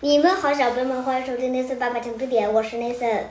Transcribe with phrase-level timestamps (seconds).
[0.00, 3.22] 你们好，小朋友们，欢迎收听 Nathan 爸爸讲字典，我是 Nathan。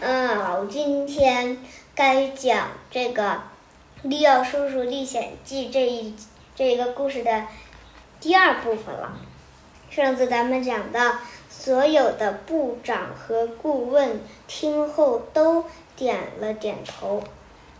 [0.00, 1.56] 嗯，我今天
[1.94, 3.22] 该讲这个
[4.02, 6.14] 《利奥叔叔历险记》这一
[6.54, 7.46] 这一个故事的
[8.20, 9.16] 第二部分了。
[9.88, 11.14] 上次咱们讲到，
[11.48, 15.64] 所有的部长和顾问听后都
[15.96, 17.24] 点了点头。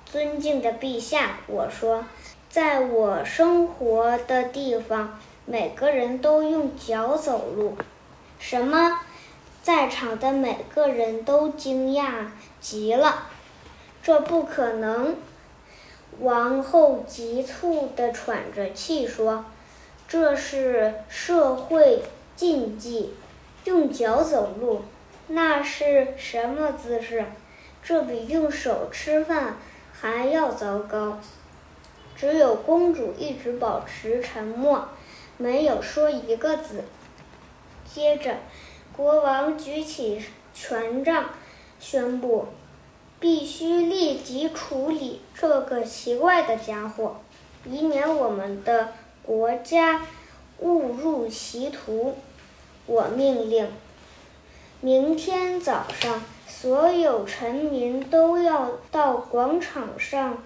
[0.07, 2.07] 尊敬的陛下，我说，
[2.49, 7.77] 在我生活的地方，每个人都用脚走路。
[8.39, 9.01] 什么？
[9.63, 12.27] 在场的每个人都惊讶
[12.61, 13.25] 极了。
[14.03, 15.17] 这不可能！
[16.21, 19.45] 王后急促地喘着气说
[20.07, 22.03] ：“这是社会
[22.37, 23.15] 禁忌，
[23.65, 24.83] 用脚走路，
[25.27, 27.25] 那是什么姿势？
[27.83, 29.57] 这比用手吃饭
[29.93, 31.19] 还要糟糕。”
[32.17, 34.89] 只有公主一直保持沉默，
[35.37, 36.85] 没有说一个字。
[37.93, 38.37] 接着，
[38.97, 40.23] 国王举起
[40.55, 41.31] 权杖，
[41.81, 42.47] 宣布
[43.19, 47.17] 必须立即处理这个奇怪的家伙，
[47.65, 50.03] 以免我们的国家
[50.59, 52.17] 误入歧途。
[52.87, 53.69] 我命令，
[54.81, 60.39] 明天早上所有臣民都要到广场上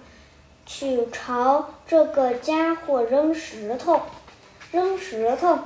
[0.65, 4.01] 去朝这个家伙扔石头，
[4.71, 5.59] 扔石头。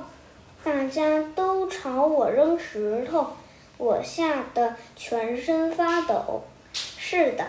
[0.66, 3.24] 大家都朝我扔石头，
[3.78, 6.42] 我吓得全身发抖。
[6.72, 7.44] 是的，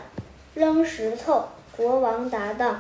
[0.54, 1.46] 扔石头。
[1.76, 2.76] 国王答道。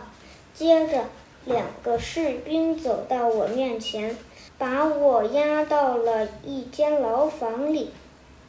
[0.54, 1.06] 接着，
[1.46, 4.16] 两个士兵走到我面前，
[4.60, 7.90] 把我押到了一间牢房里。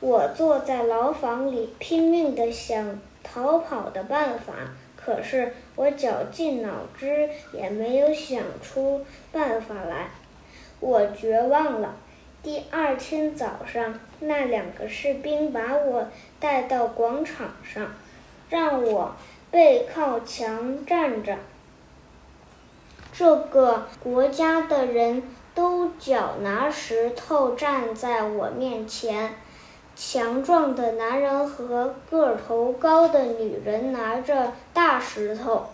[0.00, 4.52] 我坐在牢房里，拼命地想逃跑的办法，
[4.94, 10.10] 可是我绞尽脑汁也没有想出办法来。
[10.80, 11.96] 我绝望了。
[12.42, 17.92] 第二天早上，那两个士兵把我带到广场上，
[18.48, 19.12] 让我
[19.50, 21.36] 背靠墙站着。
[23.12, 25.22] 这个国家的人
[25.52, 29.34] 都脚拿石头站在我面前，
[29.96, 35.66] 强壮的男人和个头高的女人拿着大石头。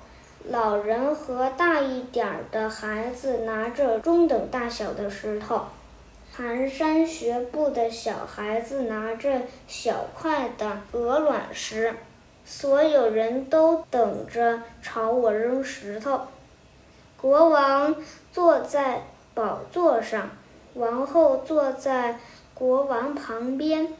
[0.50, 5.62] 老人和大一点的孩子拿着中等大小的石头，
[6.36, 11.94] 蹒跚学步的小孩子拿着小块的鹅卵石，
[12.44, 16.20] 所有人都等着朝我扔石头。
[17.18, 17.96] 国王
[18.30, 19.00] 坐在
[19.32, 20.28] 宝座上，
[20.74, 22.18] 王后坐在
[22.52, 23.94] 国王旁边，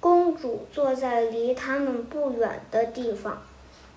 [0.00, 3.42] 公主坐在离他们不远的地方。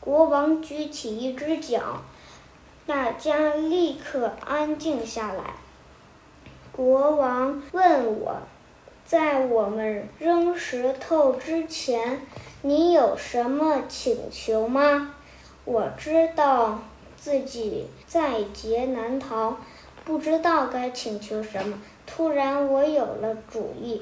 [0.01, 2.01] 国王举起一只脚，
[2.87, 5.53] 大家立刻安静下来。
[6.71, 8.37] 国王问我
[9.05, 12.21] ：“在我们扔石头之前，
[12.63, 15.13] 你有什么请求吗？”
[15.65, 16.79] 我知道
[17.15, 19.57] 自己在劫难逃，
[20.03, 21.79] 不知道该请求什么。
[22.07, 24.01] 突然，我有了主意。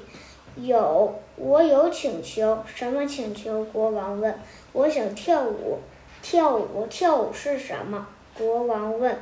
[0.64, 2.60] 有，我有请求。
[2.66, 3.64] 什么请求？
[3.66, 4.34] 国王问。
[4.74, 5.80] 我想跳舞。
[6.22, 8.08] 跳舞，跳舞是什么？
[8.38, 9.18] 国王问。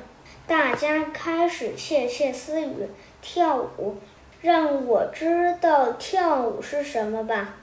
[0.48, 2.88] 大家开始窃窃私语。
[3.22, 3.96] 跳舞，
[4.42, 7.56] 让我知道跳舞是什么吧。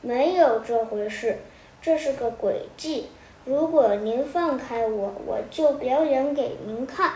[0.00, 1.38] 没有这回事，
[1.80, 3.06] 这是个诡计。
[3.44, 7.12] 如果您放开我，我就表演给您看。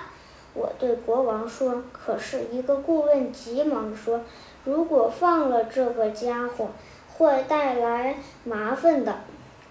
[0.56, 1.82] 我对国王说。
[1.92, 4.22] 可是，一个顾问急忙说
[4.64, 6.70] ：“如果放了这个家伙，
[7.16, 9.20] 会带来麻烦的。”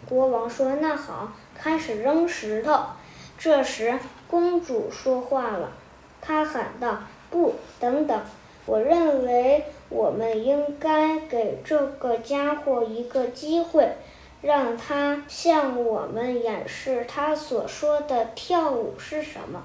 [0.07, 2.79] 国王说：“那好，开始扔石头。”
[3.37, 5.71] 这时，公主说话了，
[6.21, 6.99] 她喊道
[7.31, 8.21] ：“不，等等！
[8.67, 13.97] 我认为我们应该给这个家伙一个机会，
[14.41, 19.63] 让他向我们演示他所说的跳舞是什么。”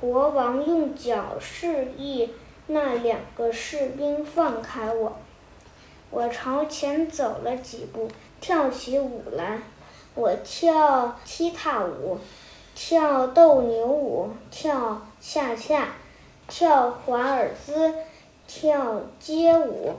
[0.00, 2.30] 国王用脚示意
[2.68, 5.16] 那两个士兵放开我。
[6.10, 8.08] 我朝前走了几步。
[8.40, 9.58] 跳起舞来，
[10.14, 12.18] 我跳踢踏舞，
[12.74, 15.88] 跳斗牛舞，跳恰恰，
[16.48, 17.92] 跳华尔兹，
[18.48, 19.92] 跳街舞，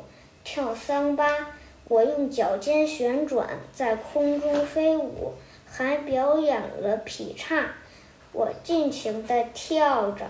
[0.43, 1.51] 跳桑巴。
[1.87, 5.33] 我用脚尖旋转，在空中飞舞，
[5.67, 7.63] 还表演了劈叉。
[8.33, 10.25] 我尽情地跳着，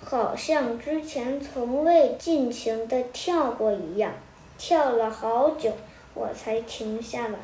[0.00, 4.12] 好像之前从未尽情地跳过一样。
[4.56, 5.72] 跳了好久。
[6.14, 7.38] 我才停下来，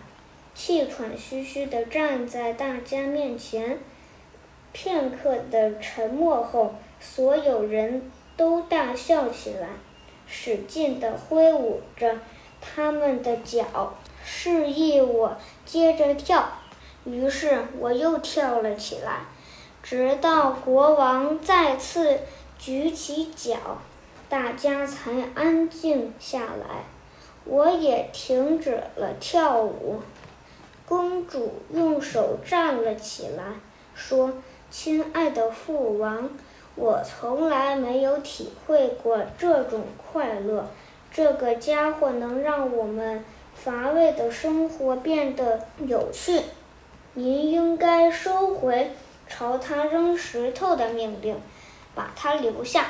[0.53, 3.79] 气喘吁吁地站在大家面前。
[4.73, 9.69] 片刻的沉默后，所有人都大笑起来。
[10.27, 12.19] 使劲地挥舞着
[12.61, 13.95] 他们的脚，
[14.25, 16.49] 示意我接着跳。
[17.05, 19.21] 于是我又跳了起来，
[19.85, 22.21] 直到国王再次
[22.59, 23.59] 举起脚，
[24.31, 26.85] 大家才安静下来。
[27.45, 30.01] 我也停止了跳舞。
[30.89, 33.45] 公主用手站了起来，
[33.95, 34.33] 说
[34.73, 36.31] ：“亲爱的父王，
[36.77, 40.67] 我从来没有体会过这种快乐。
[41.13, 43.23] 这个家伙能让我们
[43.55, 46.41] 乏味的生活变得有趣。”
[47.17, 48.91] 您应该收回
[49.29, 51.37] 朝他扔石头的命令，
[51.95, 52.87] 把他留下，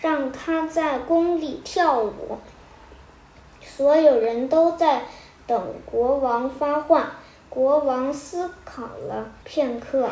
[0.00, 2.38] 让他在宫里跳舞。
[3.60, 5.02] 所有人都在
[5.46, 7.16] 等国王发话。
[7.48, 10.08] 国王思考了片刻，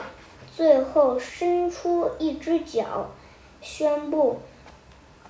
[0.55, 3.09] 最后伸出一只脚，
[3.63, 4.41] 宣布：“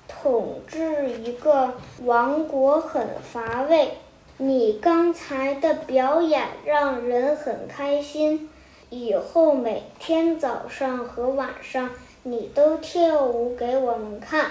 [0.08, 1.72] 统治一个
[2.02, 3.96] 王国很乏味。”
[4.38, 8.49] 你刚才的表演让人很开心，
[8.90, 11.90] 以后每天早上和晚上
[12.24, 14.50] 你都跳舞给我们看。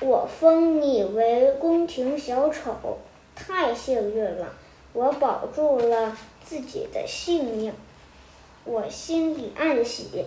[0.00, 2.98] 我封你为宫廷小丑，
[3.34, 4.52] 太幸运了，
[4.92, 6.14] 我保住了
[6.44, 7.72] 自己的性命。
[8.64, 10.26] 我心里暗喜。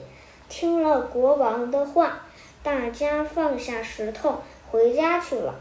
[0.50, 2.24] 听了国王的话，
[2.64, 4.40] 大家放下石头，
[4.72, 5.54] 回家去了。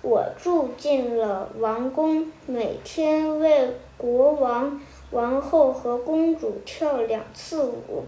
[0.00, 4.80] 我住进了王宫，每天为国王、
[5.16, 8.04] 王后和公主跳两次舞，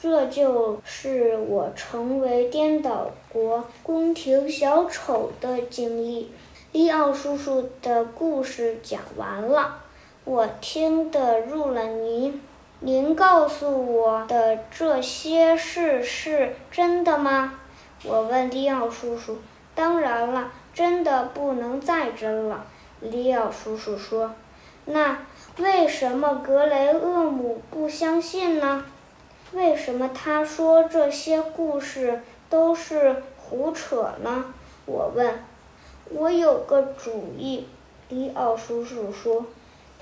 [0.00, 6.30] 这就是我成为颠倒国宫廷小丑的经历。
[6.70, 9.80] 利奥叔叔的故事讲完了，
[10.24, 12.40] 我听得入了迷。
[12.78, 17.58] 您告诉我的这些事是真的吗？
[18.04, 19.36] 我问利奥叔叔。
[19.74, 20.52] 当然了。
[20.74, 22.64] 真的不能再真了，
[23.02, 24.32] 利奥叔叔说。
[24.86, 25.18] 那
[25.62, 28.84] 为什么格雷厄姆不相信呢？
[29.52, 32.20] 为什么他说这些故事
[32.50, 34.46] 都是胡扯呢？
[34.86, 35.32] 我问。
[36.10, 37.68] 我有个主意，
[38.08, 39.46] 迪奥叔叔说。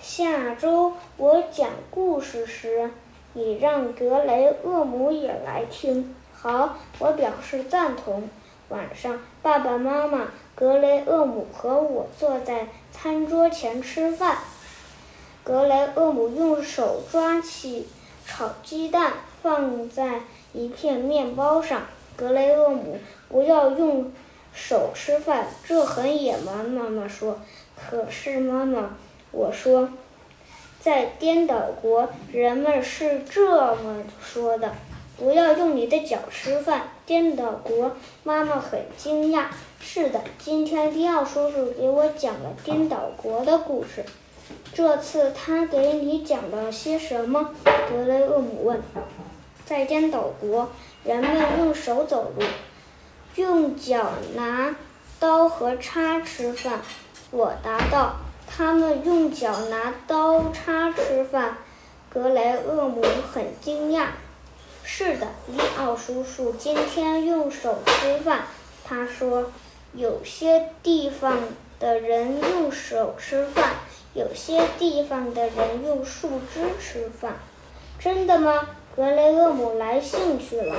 [0.00, 2.90] 下周我讲故事时，
[3.34, 6.14] 你让格雷厄姆也来听。
[6.32, 8.30] 好，我表示赞同。
[8.70, 10.28] 晚上，爸爸妈妈。
[10.54, 14.38] 格雷厄姆和我坐在餐桌前吃饭。
[15.42, 17.88] 格雷厄姆用手抓起
[18.26, 20.20] 炒鸡蛋，放在
[20.52, 21.82] 一片面包上。
[22.16, 22.98] 格雷厄姆，
[23.28, 24.12] 不要用
[24.52, 26.64] 手吃饭，这很野蛮。
[26.64, 27.38] 妈妈说。
[27.75, 28.90] 可是，妈妈，
[29.32, 29.88] 我说，
[30.78, 34.70] 在颠倒国，人们是这么说的。
[35.16, 37.96] 不要用你的脚吃饭，颠倒国。
[38.22, 39.46] 妈妈很惊讶。
[39.81, 44.04] 是的，今天迪奥叔叔给我讲了颠倒国的故事。
[44.73, 47.55] 这次他给你讲了些什么？
[47.64, 48.82] 格雷厄姆问。
[49.67, 50.69] 在颠倒国，
[51.05, 52.44] 人们用手走路，
[53.37, 54.75] 用脚拿
[55.19, 56.81] 刀和叉吃饭。
[57.31, 58.17] 我答道。
[58.52, 61.58] 他们用脚拿刀叉吃饭。
[62.12, 63.00] 格雷厄姆
[63.32, 64.06] 很惊讶。
[64.82, 68.43] 是的，利奥叔叔今天用手吃饭。
[68.85, 69.53] 他说
[69.94, 71.38] ：“有些地方
[71.79, 73.75] 的人用手吃饭，
[74.14, 77.34] 有些地方的人用树枝吃饭。”
[77.98, 78.69] 真的吗？
[78.96, 80.76] 格雷厄姆来兴趣了。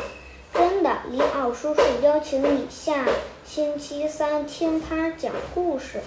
[0.53, 3.05] 真的，里奥叔叔邀请你下
[3.45, 6.01] 星期三听他讲故事。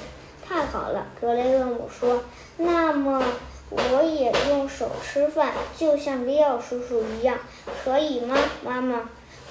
[0.47, 2.23] 太好了，格雷厄姆说。
[2.57, 3.23] 那么。
[3.71, 7.39] 我也用手吃饭，就像里奥叔叔一样，
[7.83, 9.09] 可以吗，妈妈？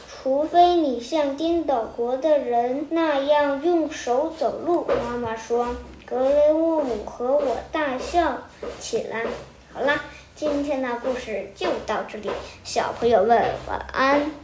[0.07, 5.75] 除非你像颠倒国的人那样用手走路，妈妈说。
[6.05, 8.37] 格雷厄姆和我大笑
[8.79, 9.25] 起来。
[9.73, 10.03] 好啦，
[10.35, 12.29] 今天的故事就到这里，
[12.63, 14.42] 小朋友们晚安。